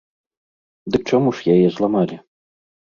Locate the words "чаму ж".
1.13-1.59